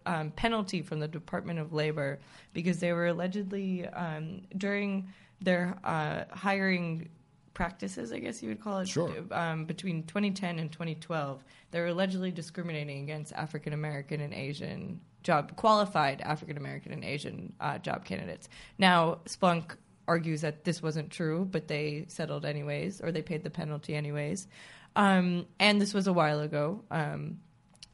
um, 0.07 0.31
penalty 0.33 0.83
from 0.83 1.01
the 1.01 1.09
Department 1.09 1.59
of 1.59 1.73
Labor 1.73 2.19
because 2.53 2.79
they 2.79 2.93
were 2.93 3.07
allegedly, 3.09 3.87
um, 3.89 4.43
during 4.57 5.09
their 5.41 5.77
uh, 5.85 6.25
hiring 6.31 7.09
practices, 7.55 8.13
I 8.13 8.19
guess 8.19 8.43
you 8.43 8.51
would 8.51 8.61
call 8.61 8.81
it, 8.81 8.89
Sure. 8.89 9.11
um, 9.31 9.65
between 9.65 10.03
2010 10.05 10.59
and 10.59 10.71
2012, 10.71 11.43
they 11.71 11.81
were 11.81 11.87
allegedly 11.87 12.31
discriminating 12.31 13.03
against 13.03 13.33
African 13.33 13.73
American 13.73 14.21
and 14.21 14.35
Asian 14.35 15.01
job 15.23 15.57
qualified 15.57 16.21
African 16.21 16.57
American 16.57 16.93
and 16.93 17.03
Asian 17.05 17.53
uh, 17.61 17.79
job 17.79 18.05
candidates. 18.05 18.49
Now 18.79 19.19
Splunk 19.25 19.73
argues 20.09 20.43
that 20.43 20.65
this 20.65 20.83
wasn't 20.83 21.11
true, 21.11 21.47
but 21.51 21.69
they 21.69 22.07
settled 22.09 22.45
anyways, 22.45 23.01
or 23.01 23.13
they 23.13 23.23
paid 23.23 23.43
the 23.43 23.51
penalty 23.51 23.95
anyways. 23.95 24.47
Um, 24.95 25.47
and 25.59 25.81
this 25.81 25.93
was 25.93 26.07
a 26.07 26.13
while 26.13 26.41
ago. 26.41 26.83
Um, 26.91 27.39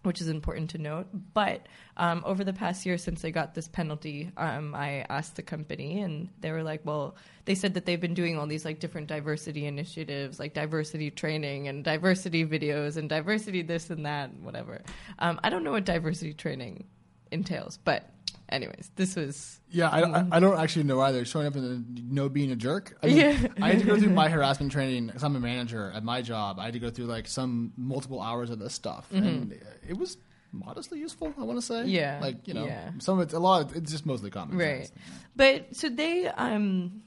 which 0.02 0.20
is 0.20 0.28
important 0.28 0.70
to 0.70 0.78
note. 0.78 1.06
But 1.34 1.66
um, 1.96 2.22
over 2.26 2.44
the 2.44 2.52
past 2.52 2.84
year 2.84 2.98
since 2.98 3.22
they 3.22 3.30
got 3.30 3.54
this 3.54 3.68
penalty, 3.68 4.30
um, 4.36 4.74
I 4.74 5.04
asked 5.08 5.36
the 5.36 5.42
company, 5.42 6.00
and 6.00 6.28
they 6.40 6.50
were 6.50 6.62
like, 6.62 6.80
"Well, 6.84 7.16
they 7.44 7.54
said 7.54 7.74
that 7.74 7.86
they've 7.86 8.00
been 8.00 8.14
doing 8.14 8.38
all 8.38 8.46
these 8.46 8.64
like 8.64 8.80
different 8.80 9.06
diversity 9.06 9.66
initiatives, 9.66 10.38
like 10.38 10.54
diversity 10.54 11.10
training 11.10 11.68
and 11.68 11.84
diversity 11.84 12.44
videos 12.44 12.96
and 12.96 13.08
diversity 13.08 13.62
this 13.62 13.90
and 13.90 14.06
that, 14.06 14.30
and 14.30 14.44
whatever." 14.44 14.82
Um, 15.18 15.40
I 15.42 15.50
don't 15.50 15.64
know 15.64 15.72
what 15.72 15.84
diversity 15.84 16.34
training 16.34 16.84
entails, 17.30 17.78
but 17.84 18.08
anyways, 18.52 18.90
this 18.96 19.16
was 19.16 19.60
Yeah, 19.70 19.88
I, 19.88 20.00
I, 20.02 20.26
I 20.32 20.40
don't 20.40 20.58
actually 20.58 20.84
know 20.84 21.00
either. 21.00 21.24
Showing 21.24 21.46
up 21.46 21.54
and 21.56 22.10
no 22.12 22.28
being 22.28 22.50
a 22.52 22.56
jerk. 22.56 22.96
I, 23.02 23.06
mean, 23.06 23.16
Yeah. 23.16 23.46
I 23.60 23.70
had 23.70 23.80
to 23.80 23.86
go 23.86 23.98
through 23.98 24.10
my 24.22 24.28
harassment 24.28 24.70
training 24.72 25.06
because 25.06 25.24
I'm 25.24 25.34
a 25.36 25.40
manager 25.40 25.90
at 25.94 26.04
my 26.04 26.22
job. 26.22 26.58
I 26.58 26.64
had 26.66 26.74
to 26.74 26.78
go 26.80 26.90
through 26.90 27.06
like 27.06 27.26
some 27.26 27.72
multiple 27.76 28.20
hours 28.20 28.50
of 28.50 28.58
this 28.58 28.74
stuff, 28.74 29.06
and 29.12 29.58
it 29.88 29.96
was 29.98 30.16
modestly 30.52 30.98
useful. 30.98 31.32
I 31.38 31.42
want 31.44 31.58
to 31.58 31.62
say, 31.66 31.74
Mm-hmm. 31.76 31.88
Yeah, 31.88 32.18
like 32.22 32.46
you 32.46 32.54
know, 32.54 32.66
yeah. 32.66 32.90
some 32.98 33.18
of 33.18 33.22
it's 33.24 33.34
a 33.34 33.38
lot. 33.38 33.62
Of, 33.70 33.76
it's 33.76 33.90
just 33.90 34.04
mostly 34.06 34.30
common 34.30 34.58
right 34.58 34.86
sense. 34.86 34.92
but 35.34 35.74
so 35.74 35.88
they 35.88 36.26
um 36.26 37.02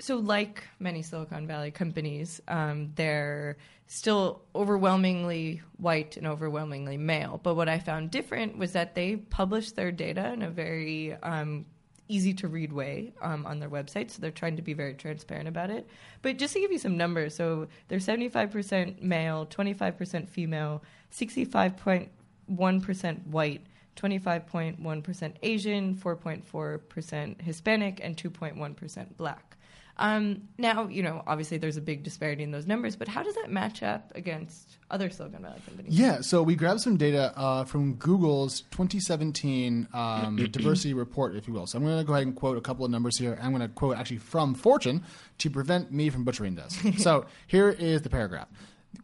so 0.00 0.16
like 0.16 0.64
many 0.78 1.02
Silicon 1.02 1.46
Valley 1.46 1.70
companies, 1.70 2.40
um, 2.48 2.92
they're 2.94 3.56
still 3.86 4.42
overwhelmingly 4.54 5.62
white 5.78 6.16
and 6.16 6.26
overwhelmingly 6.26 6.96
male. 6.96 7.40
But 7.42 7.56
what 7.56 7.68
I 7.68 7.78
found 7.78 8.10
different 8.10 8.56
was 8.56 8.72
that 8.72 8.94
they 8.94 9.16
publish 9.16 9.72
their 9.72 9.92
data 9.92 10.32
in 10.32 10.42
a 10.42 10.50
very 10.50 11.14
um, 11.22 11.66
easy 12.10 12.34
to 12.34 12.48
read 12.48 12.72
way 12.72 13.12
um, 13.22 13.46
on 13.46 13.60
their 13.60 13.70
website. 13.70 14.10
So 14.10 14.20
they're 14.20 14.30
trying 14.30 14.56
to 14.56 14.62
be 14.62 14.74
very 14.74 14.92
transparent 14.94 15.48
about 15.48 15.70
it. 15.70 15.88
But 16.22 16.38
just 16.38 16.54
to 16.54 16.60
give 16.60 16.72
you 16.72 16.78
some 16.78 16.96
numbers, 16.96 17.34
so 17.34 17.68
they're 17.88 17.98
75% 17.98 19.02
male, 19.02 19.44
25% 19.46 20.28
female, 20.28 20.82
65.1% 21.12 23.26
white. 23.26 23.66
25.1% 24.00 25.34
Asian, 25.42 25.94
4.4% 25.94 27.40
Hispanic, 27.40 28.00
and 28.02 28.16
2.1% 28.16 29.16
Black. 29.16 29.56
Um, 30.00 30.48
now, 30.56 30.88
you 30.88 31.02
know, 31.02 31.22
obviously 31.26 31.58
there's 31.58 31.76
a 31.76 31.82
big 31.82 32.02
disparity 32.02 32.42
in 32.42 32.50
those 32.50 32.66
numbers, 32.66 32.96
but 32.96 33.06
how 33.06 33.22
does 33.22 33.34
that 33.34 33.50
match 33.50 33.82
up 33.82 34.12
against 34.14 34.78
other 34.90 35.10
Silicon 35.10 35.42
Valley 35.42 35.60
companies? 35.66 35.92
Yeah, 35.92 36.22
so 36.22 36.42
we 36.42 36.56
grabbed 36.56 36.80
some 36.80 36.96
data 36.96 37.34
uh, 37.36 37.64
from 37.64 37.94
Google's 37.96 38.62
2017 38.70 39.88
um, 39.92 40.36
diversity 40.50 40.94
report, 40.94 41.36
if 41.36 41.46
you 41.46 41.52
will. 41.52 41.66
So 41.66 41.76
I'm 41.76 41.84
going 41.84 41.98
to 41.98 42.04
go 42.04 42.14
ahead 42.14 42.26
and 42.26 42.34
quote 42.34 42.56
a 42.56 42.62
couple 42.62 42.86
of 42.86 42.90
numbers 42.90 43.18
here. 43.18 43.38
I'm 43.42 43.50
going 43.50 43.60
to 43.60 43.68
quote 43.68 43.98
actually 43.98 44.18
from 44.18 44.54
Fortune 44.54 45.02
to 45.38 45.50
prevent 45.50 45.92
me 45.92 46.08
from 46.08 46.24
butchering 46.24 46.54
this. 46.54 46.78
so 47.02 47.26
here 47.46 47.68
is 47.68 48.00
the 48.00 48.10
paragraph. 48.10 48.48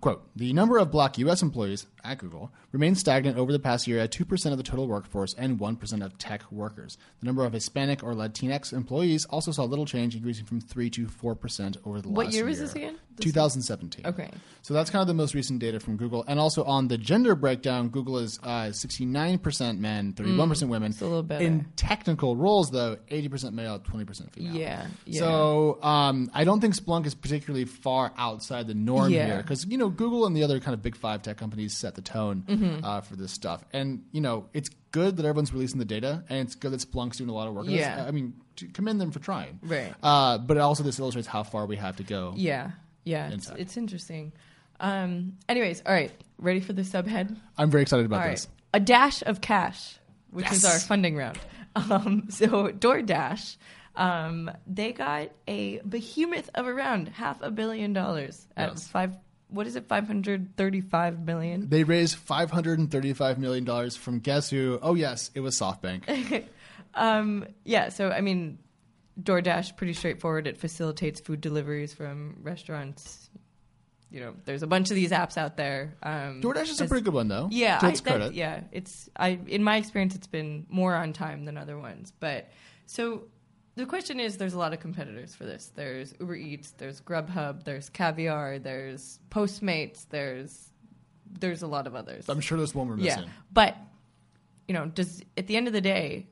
Quote, 0.00 0.28
the 0.34 0.52
number 0.52 0.78
of 0.78 0.90
black 0.90 1.16
U.S. 1.18 1.42
employees 1.42 1.86
at 2.06 2.18
Google 2.18 2.52
remained 2.72 2.98
stagnant 2.98 3.36
over 3.36 3.52
the 3.52 3.58
past 3.58 3.86
year 3.86 3.98
at 3.98 4.10
2% 4.12 4.50
of 4.52 4.56
the 4.56 4.62
total 4.62 4.86
workforce 4.86 5.34
and 5.34 5.58
1% 5.58 6.04
of 6.04 6.16
tech 6.18 6.50
workers. 6.52 6.96
The 7.20 7.26
number 7.26 7.44
of 7.44 7.52
Hispanic 7.52 8.02
or 8.02 8.14
Latinx 8.14 8.72
employees 8.72 9.24
also 9.26 9.50
saw 9.52 9.64
little 9.64 9.86
change, 9.86 10.14
increasing 10.14 10.44
from 10.44 10.60
3 10.60 10.90
to 10.90 11.06
4% 11.06 11.76
over 11.84 12.00
the 12.00 12.08
What 12.08 12.26
last 12.26 12.34
year 12.34 12.44
What 12.44 12.46
year. 12.46 12.46
was 12.46 12.58
this 12.60 12.74
again? 12.74 12.98
This 13.16 13.24
2017. 13.24 14.06
Okay. 14.06 14.30
So 14.62 14.74
that's 14.74 14.90
kind 14.90 15.00
of 15.00 15.06
the 15.08 15.14
most 15.14 15.34
recent 15.34 15.58
data 15.58 15.80
from 15.80 15.96
Google. 15.96 16.24
And 16.28 16.38
also 16.38 16.62
on 16.64 16.88
the 16.88 16.98
gender 16.98 17.34
breakdown, 17.34 17.88
Google 17.88 18.18
is 18.18 18.38
uh, 18.42 18.70
69% 18.70 19.78
men, 19.78 20.12
31% 20.12 20.68
women. 20.68 20.90
It's 20.92 21.00
a 21.00 21.04
little 21.04 21.22
better. 21.22 21.44
In 21.44 21.66
technical 21.76 22.36
roles, 22.36 22.70
though, 22.70 22.96
80% 23.10 23.52
male, 23.52 23.78
20% 23.80 24.32
female. 24.32 24.54
Yeah, 24.54 24.86
yeah. 25.06 25.20
So 25.20 25.82
um, 25.82 26.30
I 26.34 26.44
don't 26.44 26.60
think 26.60 26.74
Splunk 26.76 27.06
is 27.06 27.14
particularly 27.14 27.64
far 27.64 28.12
outside 28.16 28.66
the 28.66 28.74
norm 28.74 29.10
Yeah. 29.10 29.26
here 29.26 29.36
because, 29.38 29.66
you 29.66 29.78
know, 29.78 29.88
Google 29.88 30.26
and 30.26 30.36
the 30.36 30.42
other 30.44 30.60
kind 30.60 30.74
of 30.74 30.82
big 30.82 30.96
five 30.96 31.22
tech 31.22 31.36
companies 31.36 31.74
set 31.76 31.94
the 31.96 32.02
tone 32.02 32.44
Mm-hmm. 32.46 32.84
uh, 32.84 33.00
for 33.00 33.16
this 33.16 33.32
stuff. 33.32 33.64
And, 33.72 34.04
you 34.12 34.20
know, 34.20 34.46
it's 34.54 34.70
good 34.92 35.16
that 35.16 35.26
everyone's 35.26 35.52
releasing 35.52 35.78
the 35.80 35.84
data 35.84 36.22
and 36.28 36.38
it's 36.46 36.54
good 36.54 36.70
that 36.72 36.80
Splunk's 36.80 37.16
doing 37.18 37.28
a 37.30 37.34
lot 37.34 37.48
of 37.48 37.54
work. 37.54 37.66
Yeah. 37.68 38.04
I 38.06 38.12
mean, 38.12 38.34
to 38.56 38.66
commend 38.68 39.00
them 39.00 39.10
for 39.10 39.18
trying. 39.18 39.58
Right. 39.62 39.92
Uh, 40.02 40.38
but 40.38 40.56
also 40.58 40.82
this 40.84 40.98
illustrates 41.00 41.26
how 41.28 41.42
far 41.42 41.66
we 41.66 41.76
have 41.76 41.96
to 41.96 42.04
go. 42.04 42.32
Yeah, 42.36 42.70
yeah, 43.04 43.30
it's, 43.30 43.50
it's 43.50 43.76
interesting. 43.76 44.32
Um, 44.80 45.38
anyways, 45.48 45.82
all 45.84 45.92
right, 45.92 46.10
ready 46.38 46.60
for 46.60 46.72
the 46.72 46.82
subhead? 46.82 47.36
I'm 47.58 47.70
very 47.70 47.82
excited 47.82 48.06
about 48.06 48.20
All 48.20 48.26
right, 48.26 48.30
this. 48.36 48.48
a 48.74 48.80
dash 48.80 49.22
of 49.22 49.40
cash, 49.40 49.96
which 50.30 50.50
is 50.52 50.64
our 50.64 50.78
funding 50.78 51.16
round. 51.16 51.38
Um, 51.76 52.28
so 52.30 52.68
DoorDash, 52.68 53.56
um, 53.96 54.50
they 54.66 54.92
got 54.92 55.28
a 55.46 55.78
behemoth 55.80 56.48
of 56.54 56.66
around 56.66 57.08
half 57.08 57.42
a 57.42 57.50
billion 57.50 57.92
dollars 57.92 58.46
at 58.56 58.70
Yes. 58.70 58.88
five. 58.88 59.14
What 59.48 59.66
is 59.66 59.76
it? 59.76 59.86
Five 59.86 60.06
hundred 60.06 60.56
thirty-five 60.56 61.20
million. 61.24 61.68
They 61.68 61.84
raised 61.84 62.16
five 62.16 62.50
hundred 62.50 62.78
and 62.78 62.90
thirty-five 62.90 63.38
million 63.38 63.64
dollars 63.64 63.96
from 63.96 64.18
guess 64.18 64.50
who? 64.50 64.78
Oh 64.82 64.94
yes, 64.94 65.30
it 65.34 65.40
was 65.40 65.58
SoftBank. 65.58 66.44
Um, 66.98 67.46
yeah, 67.62 67.90
so 67.90 68.10
I 68.10 68.22
mean, 68.22 68.58
DoorDash 69.22 69.76
pretty 69.76 69.92
straightforward. 69.92 70.46
It 70.46 70.56
facilitates 70.56 71.20
food 71.20 71.42
deliveries 71.42 71.92
from 71.92 72.38
restaurants. 72.42 73.28
You 74.10 74.20
know, 74.20 74.34
there's 74.46 74.62
a 74.62 74.66
bunch 74.66 74.88
of 74.90 74.94
these 74.94 75.10
apps 75.10 75.36
out 75.36 75.58
there. 75.58 75.94
Um, 76.02 76.40
DoorDash 76.40 76.70
is 76.70 76.80
a 76.80 76.86
pretty 76.86 77.04
good 77.04 77.12
one 77.12 77.28
though. 77.28 77.48
Yeah, 77.50 77.78
I, 77.82 77.90
that- 77.90 78.02
credit. 78.02 78.32
yeah, 78.34 78.62
it's 78.72 79.10
I 79.14 79.38
in 79.46 79.62
my 79.62 79.76
experience, 79.76 80.14
it's 80.14 80.26
been 80.26 80.64
more 80.70 80.94
on 80.94 81.12
time 81.12 81.44
than 81.44 81.58
other 81.58 81.78
ones. 81.78 82.14
But 82.18 82.50
so 82.86 83.24
the 83.76 83.86
question 83.86 84.18
is, 84.18 84.38
there's 84.38 84.54
a 84.54 84.58
lot 84.58 84.72
of 84.72 84.80
competitors 84.80 85.34
for 85.34 85.44
this. 85.44 85.70
There's 85.74 86.14
Uber 86.18 86.34
Eats, 86.36 86.72
there's 86.72 87.00
Grubhub, 87.00 87.64
there's 87.64 87.88
Caviar, 87.90 88.58
there's 88.58 89.20
Postmates, 89.30 90.06
there's 90.08 90.70
there's 91.38 91.62
a 91.62 91.66
lot 91.66 91.86
of 91.86 91.94
others. 91.94 92.28
I'm 92.28 92.40
sure 92.40 92.56
there's 92.56 92.74
one 92.74 92.88
we're 92.88 92.96
missing. 92.96 93.24
yeah, 93.24 93.28
but 93.52 93.76
you 94.66 94.74
know, 94.74 94.86
does 94.86 95.22
at 95.36 95.46
the 95.46 95.56
end 95.56 95.66
of 95.66 95.72
the 95.72 95.80
day, 95.80 96.26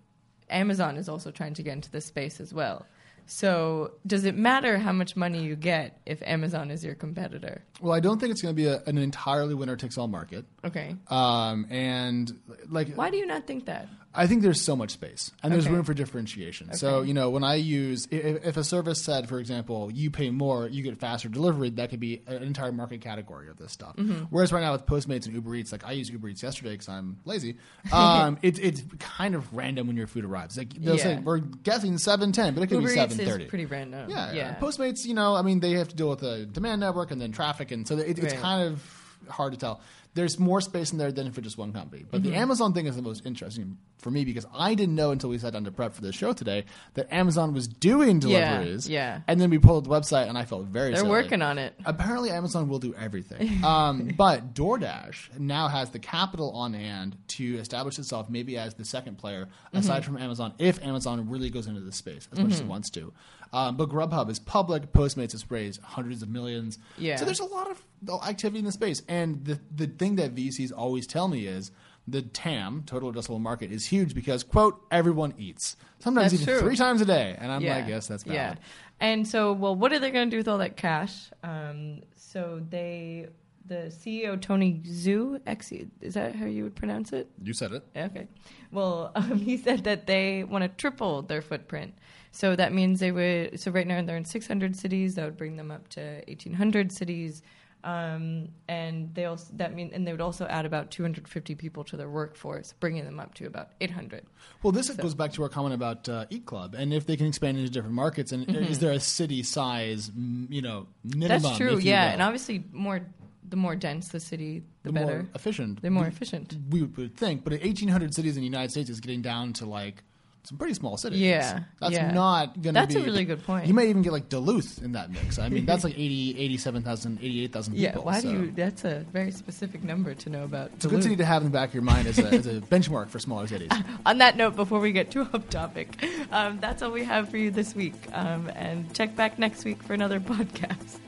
Amazon 0.51 0.97
is 0.97 1.09
also 1.09 1.31
trying 1.31 1.55
to 1.55 1.63
get 1.63 1.73
into 1.75 1.91
this 1.91 2.07
space 2.07 2.41
as 2.41 2.55
well. 2.55 2.87
So, 3.27 3.93
does 4.07 4.25
it 4.27 4.37
matter 4.37 4.77
how 4.77 4.93
much 4.93 5.17
money 5.17 5.43
you 5.45 5.57
get 5.57 5.99
if 6.05 6.23
Amazon 6.23 6.71
is 6.71 6.85
your 6.85 6.95
competitor? 6.95 7.63
Well, 7.81 7.95
I 7.95 8.01
don't 8.01 8.19
think 8.19 8.33
it's 8.33 8.43
going 8.43 8.55
to 8.55 8.57
be 8.57 8.67
a, 8.67 8.83
an 8.87 8.99
entirely 8.99 9.55
winner 9.55 9.77
takes 9.77 9.97
all 9.97 10.09
market. 10.09 10.45
Okay. 10.63 10.95
Um, 11.09 11.67
and 11.71 12.31
like, 12.69 12.95
Why 12.95 13.09
do 13.11 13.17
you 13.17 13.25
not 13.25 13.47
think 13.47 13.65
that? 13.67 13.89
I 14.17 14.27
think 14.29 14.43
there's 14.43 14.61
so 14.61 14.77
much 14.77 14.91
space 14.93 15.33
and 15.43 15.53
there's 15.53 15.67
Okay. 15.67 15.75
room 15.75 15.85
for 15.85 15.93
differentiation. 15.93 16.73
So, 16.75 17.03
you 17.03 17.15
know, 17.15 17.31
when 17.31 17.43
I 17.43 17.57
use, 17.57 18.07
if, 18.11 18.45
if 18.47 18.57
a 18.57 18.63
service 18.63 19.03
said, 19.03 19.29
for 19.29 19.39
example, 19.41 19.91
you 19.91 20.11
pay 20.11 20.31
more, 20.31 20.69
you 20.69 20.83
get 20.83 20.99
faster 21.01 21.29
delivery, 21.29 21.71
that 21.71 21.91
could 21.91 21.99
be 22.01 22.23
an 22.27 22.43
entire 22.43 22.71
market 22.71 23.01
category 23.01 23.49
of 23.49 23.57
this 23.57 23.73
stuff. 23.73 23.97
Mm-hmm. 23.97 24.25
Whereas 24.31 24.53
right 24.53 24.61
now 24.61 24.73
with 24.73 24.87
Postmates 24.87 25.27
and 25.27 25.35
Uber 25.35 25.55
Eats, 25.57 25.73
like 25.73 25.85
I 25.85 25.93
used 25.93 26.13
Uber 26.13 26.29
Eats 26.29 26.43
yesterday 26.43 26.71
because 26.73 26.89
I'm 26.89 27.19
lazy, 27.25 27.57
um, 27.93 28.39
it, 28.43 28.59
it's 28.59 28.83
kind 29.01 29.35
of 29.35 29.53
random 29.55 29.87
when 29.89 29.97
your 29.97 30.07
food 30.07 30.25
arrives. 30.25 30.57
Like 30.57 30.75
they'll 30.75 30.97
say, 30.99 31.19
we're 31.19 31.39
guessing 31.39 31.99
710, 31.99 32.55
but 32.55 32.63
it 32.63 32.67
could 32.69 32.77
Uber 32.77 32.87
be 32.89 32.93
Eats 32.93 32.95
730. 33.17 33.45
is 33.45 33.51
pretty 33.51 33.67
random. 33.67 34.11
Yeah, 34.11 34.33
yeah. 34.33 34.55
Postmates, 34.61 35.05
you 35.05 35.15
know, 35.15 35.35
I 35.35 35.43
mean, 35.43 35.61
they 35.61 35.73
have 35.73 35.89
to 35.89 35.97
deal 35.97 36.09
with 36.11 36.21
the 36.21 36.47
demand 36.47 36.81
network 36.81 37.11
and 37.11 37.21
then 37.21 37.33
traffic, 37.33 37.73
and 37.73 37.87
so 37.87 37.99
it, 37.99 38.19
it's 38.19 38.33
Right. 38.33 38.37
kind 38.43 38.73
of 38.73 38.83
hard 39.29 39.53
to 39.55 39.59
tell. 39.59 39.81
There's 40.15 40.39
more 40.39 40.61
space 40.61 40.93
in 40.93 40.99
there 40.99 41.11
than 41.13 41.33
for 41.33 41.41
just 41.41 41.59
one 41.59 41.73
company. 41.73 42.05
But 42.09 42.23
Mm-hmm. 42.23 42.31
the 42.31 42.37
Amazon 42.37 42.73
thing 42.73 42.87
is 42.87 42.95
the 42.97 43.03
most 43.03 43.27
interesting 43.27 43.79
for 43.99 44.11
me 44.11 44.25
because 44.25 44.47
I 44.55 44.75
didn't 44.75 44.95
know 44.95 45.11
until 45.11 45.31
we 45.31 45.39
sat 45.39 45.53
down 45.55 45.65
to 45.65 45.73
prep 45.73 45.93
for 45.95 46.03
this 46.03 46.15
show 46.15 46.33
today 46.33 46.67
that 46.95 47.13
Amazon 47.13 47.53
was 47.53 47.67
doing 47.67 48.21
deliveries. 48.21 48.89
yeah. 48.89 49.21
And 49.27 49.41
then 49.41 49.51
we 49.51 49.59
pulled 49.59 49.85
up 49.85 49.91
the 49.91 49.95
website, 50.17 50.29
and 50.29 50.39
I 50.39 50.45
felt 50.45 50.67
very. 50.67 50.91
They're 50.91 50.99
silly. 50.99 51.11
working 51.11 51.43
on 51.43 51.59
it. 51.59 51.75
Apparently, 51.85 52.31
Amazon 52.31 52.69
will 52.69 52.79
do 52.79 52.95
everything. 52.95 53.65
um, 53.65 54.11
but 54.17 54.55
DoorDash 54.55 55.39
now 55.39 55.69
has 55.69 55.91
the 55.91 55.99
capital 55.99 56.51
on 56.53 56.75
hand 56.75 57.17
to 57.29 57.57
establish 57.59 57.99
itself 57.99 58.29
maybe 58.31 58.57
as 58.57 58.75
the 58.75 58.85
second 58.85 59.19
player, 59.19 59.47
Mm-hmm. 59.67 59.79
aside 59.79 60.05
from 60.05 60.17
Amazon, 60.19 60.55
if 60.59 60.81
Amazon 60.85 61.29
really 61.29 61.51
goes 61.51 61.67
into 61.67 61.81
this 61.81 61.97
space 61.97 62.29
as 62.33 62.39
much 62.39 62.53
as 62.53 62.61
it 62.61 62.67
wants 62.67 62.91
to. 62.91 63.13
Um, 63.53 63.77
but 63.77 63.89
Grubhub 63.89 64.31
is 64.31 64.39
public. 64.39 64.93
Postmates 64.93 65.33
has 65.33 65.49
raised 65.51 65.81
hundreds 65.83 66.23
of 66.23 66.29
millions. 66.29 66.79
Yeah. 66.99 67.17
So 67.17 67.25
there's 67.25 67.41
a 67.41 67.45
lot 67.45 67.71
of 67.71 67.83
activity 68.25 68.59
in 68.59 68.65
the 68.65 68.73
space. 68.73 69.03
And 69.09 69.45
the, 69.45 69.61
the 69.75 69.87
thing 69.87 70.17
that 70.17 70.35
VCs 70.35 70.73
always 70.77 71.07
tell 71.07 71.29
me 71.29 71.47
is 71.47 71.71
the 72.07 72.23
TAM, 72.23 72.83
total 72.87 73.13
addressable 73.13 73.41
market, 73.41 73.73
is 73.73 73.87
huge 73.87 74.15
because, 74.15 74.43
quote, 74.43 74.85
everyone 74.91 75.35
eats. 75.39 75.77
Sometimes 75.99 76.33
That's 76.33 76.43
even 76.43 76.55
true. 76.55 76.69
three 76.69 76.77
times 76.77 77.01
a 77.01 77.07
day. 77.07 77.37
And 77.39 77.51
I'm 77.51 77.63
yeah. 77.63 77.77
like, 77.77 77.89
yes, 77.89 78.07
that's 78.07 78.25
bad. 78.25 78.35
Yeah. 78.35 78.55
And 79.01 79.27
so, 79.27 79.53
well, 79.53 79.75
what 79.75 79.93
are 79.93 79.99
they 79.99 80.11
going 80.11 80.29
to 80.29 80.31
do 80.31 80.37
with 80.37 80.49
all 80.49 80.59
that 80.59 80.77
cash? 80.77 81.31
Um, 81.43 82.03
so 82.15 82.63
they, 82.69 83.29
the 83.67 83.91
CEO 83.91 84.41
Tony 84.41 84.83
Xu, 84.85 85.41
X, 85.47 85.73
is 86.01 86.15
that 86.15 86.35
how 86.35 86.47
you 86.47 86.65
would 86.65 86.77
pronounce 86.77 87.13
it? 87.13 87.29
You 87.43 87.55
said 87.55 87.73
it. 87.73 87.83
Okay. 87.97 88.29
Well, 88.71 89.13
um, 89.15 89.39
he 89.39 89.57
said 89.57 89.85
that 89.85 90.07
they 90.07 90.45
want 90.45 90.63
to 90.63 90.69
triple 90.69 91.23
their 91.23 91.43
footprint. 91.43 91.95
So 92.33 92.57
that 92.57 92.73
means 92.73 93.01
they 93.01 93.13
would. 93.13 93.61
So 93.61 93.71
right 93.71 93.87
now 93.87 94.03
they're 94.03 94.17
in 94.17 94.25
600 94.25 94.77
cities. 94.77 95.15
That 95.15 95.25
would 95.25 95.37
bring 95.37 95.57
them 95.57 95.71
up 95.71 95.89
to 95.91 96.23
1,800 96.27 96.93
cities. 96.93 97.43
Um, 97.85 98.49
and 98.67 99.15
they 99.15 99.27
also 99.27 99.53
that 99.57 99.75
mean 99.75 99.91
and 99.93 100.07
they 100.07 100.13
would 100.13 100.23
also 100.23 100.47
add 100.47 100.65
about 100.65 100.91
250 100.91 101.55
people 101.55 101.85
to 101.85 101.99
their 101.99 102.09
workforce, 102.09 102.73
bringing 102.81 103.05
them 103.05 103.21
up 103.21 103.35
to 103.35 103.47
about 103.47 103.73
800. 103.79 104.25
Well, 104.63 104.73
this 104.73 104.89
goes 104.89 105.15
back 105.15 105.35
to 105.35 105.43
our 105.43 105.51
comment 105.51 105.75
about 105.75 106.09
uh, 106.09 106.25
Eat 106.31 106.47
Club, 106.47 106.75
and 106.75 106.95
if 106.95 107.07
they 107.07 107.17
can 107.17 107.27
expand 107.27 107.59
into 107.59 107.71
different 107.71 107.95
markets, 107.95 108.33
and 108.33 108.49
is 108.57 108.79
there 108.79 108.93
a 108.93 109.01
city 109.01 109.43
size, 109.43 110.11
you 110.49 110.63
know, 110.63 110.87
minimum? 111.05 111.43
That's 111.43 111.59
true. 111.59 111.79
Yeah, 111.79 112.11
and 112.11 112.23
obviously 112.23 112.65
more 112.73 113.03
the 113.47 113.57
more 113.57 113.77
dense 113.77 114.09
the 114.09 114.21
city, 114.21 114.63
the, 114.83 114.89
the 114.89 114.93
better. 114.93 115.07
more 115.07 115.27
efficient. 115.35 115.83
They're 115.83 115.91
more 115.91 116.05
we- 116.05 116.09
efficient. 116.09 116.57
We 116.71 116.85
would 116.85 117.17
think, 117.17 117.45
but 117.45 117.53
at 117.53 117.61
1,800 117.61 118.15
cities 118.15 118.37
in 118.37 118.41
the 118.41 118.49
United 118.49 118.71
States 118.71 118.89
is 118.89 119.01
getting 119.01 119.21
down 119.21 119.53
to 119.55 119.67
like 119.67 120.03
some 120.45 120.59
pretty 120.59 120.75
small 120.75 120.97
cities. 120.99 121.21
Yeah, 121.21 121.61
that's 121.81 121.95
yeah. 121.95 122.11
not 122.13 122.55
going 122.55 122.63
to 122.63 122.73
That's 122.73 122.95
be. 122.95 123.01
a 123.01 123.05
really 123.05 123.25
good 123.25 123.43
point. 123.45 123.67
You 123.67 123.73
might 123.73 123.89
even 123.89 124.03
get 124.03 124.13
like 124.13 124.29
Duluth 124.29 124.83
in 124.83 124.93
that 124.93 125.11
mix. 125.11 125.39
I 125.39 125.49
mean, 125.49 125.65
that's 125.65 125.85
like 125.85 125.95
80, 125.95 126.39
87,000, 126.39 127.19
88,000 127.23 127.75
Yeah, 127.77 127.91
people. 127.91 128.05
why 128.05 128.21
so. 128.21 128.31
do 128.31 128.41
you? 128.43 128.51
That's 128.51 128.85
a 128.85 129.07
very 129.11 129.31
specific 129.31 129.83
number 129.83 130.15
to 130.15 130.31
know 130.31 130.45
about. 130.45 130.71
It's 130.75 130.85
a 130.85 130.89
good 130.89 131.03
city 131.03 131.17
to 131.17 131.25
have 131.25 131.43
in 131.43 131.49
the 131.49 131.53
back 131.53 131.71
of 131.71 131.75
your 131.75 131.83
mind 131.83 132.07
as 132.07 132.19
a, 132.19 132.27
as 132.27 132.47
a 132.47 132.61
benchmark 132.71 133.09
for 133.09 133.19
smaller 133.19 133.47
cities. 133.47 133.71
On 134.07 134.19
that 134.19 134.37
note, 134.37 134.55
before 134.55 134.81
we 134.81 134.93
get 134.93 135.11
too 135.11 135.27
off 135.33 135.49
topic, 135.49 135.97
um, 136.31 136.59
that's 136.61 136.83
all 136.83 136.91
we 136.91 137.05
have 137.05 137.31
for 137.31 137.39
you 137.39 137.51
this 137.51 137.75
week. 137.75 137.95
Um, 138.13 138.51
and 138.55 138.93
check 138.95 139.17
back 139.17 139.39
next 139.39 139.65
week 139.65 139.83
for 139.83 139.95
another 139.95 140.21
podcast. 140.35 140.99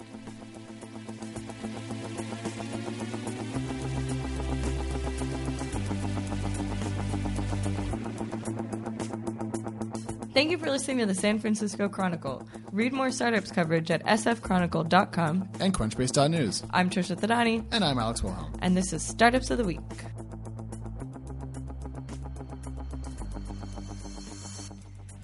Thank 10.36 10.50
you 10.50 10.58
for 10.58 10.70
listening 10.70 10.98
to 10.98 11.06
the 11.06 11.14
San 11.14 11.38
Francisco 11.38 11.88
Chronicle. 11.88 12.46
Read 12.70 12.92
more 12.92 13.10
startups 13.10 13.50
coverage 13.50 13.90
at 13.90 14.04
sfchronicle.com. 14.04 15.48
And 15.60 15.72
Crunchbase.news. 15.72 16.62
I'm 16.74 16.90
Trisha 16.90 17.18
Thadani. 17.18 17.64
And 17.72 17.82
I'm 17.82 17.98
Alex 17.98 18.22
Wilhelm. 18.22 18.52
And 18.60 18.76
this 18.76 18.92
is 18.92 19.02
Startups 19.02 19.50
of 19.50 19.56
the 19.56 19.64
Week. 19.64 19.80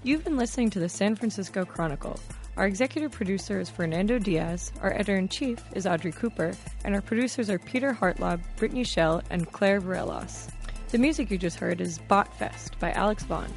You've 0.02 0.25
been 0.25 0.38
listening 0.38 0.71
to 0.71 0.81
the 0.81 0.88
San 0.88 1.14
Francisco 1.14 1.66
Chronicle. 1.66 2.19
Our 2.57 2.66
executive 2.66 3.12
producer 3.12 3.61
is 3.61 3.69
Fernando 3.69 4.19
Diaz, 4.19 4.73
our 4.81 4.95
editor 4.95 5.16
in 5.16 5.28
chief 5.28 5.62
is 5.75 5.87
Audrey 5.87 6.12
Cooper, 6.12 6.54
and 6.87 6.95
our 6.95 7.02
producers 7.02 7.50
are 7.50 7.59
Peter 7.59 7.92
Hartlaub, 7.92 8.40
Brittany 8.57 8.85
Shell, 8.85 9.21
and 9.28 9.52
Claire 9.52 9.83
Varelos. 9.83 10.49
The 10.88 10.97
music 10.97 11.31
you 11.31 11.37
just 11.37 11.59
heard 11.59 11.83
is 11.83 11.99
Botfest 11.99 12.78
by 12.78 12.92
Alex 12.92 13.25
Vaughn. 13.25 13.52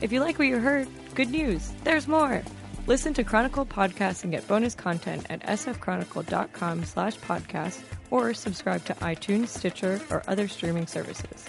If 0.00 0.12
you 0.12 0.20
like 0.20 0.38
what 0.38 0.48
you 0.48 0.58
heard, 0.58 0.88
good 1.14 1.30
news, 1.30 1.72
there's 1.84 2.08
more! 2.08 2.42
Listen 2.86 3.14
to 3.14 3.24
Chronicle 3.24 3.66
podcasts 3.66 4.22
and 4.22 4.32
get 4.32 4.46
bonus 4.48 4.74
content 4.74 5.26
at 5.30 5.40
sfchronicle.com 5.42 6.84
slash 6.84 7.16
podcast 7.18 7.82
or 8.10 8.34
subscribe 8.34 8.84
to 8.86 8.94
iTunes, 8.94 9.48
Stitcher, 9.48 10.00
or 10.10 10.22
other 10.26 10.48
streaming 10.48 10.86
services. 10.86 11.46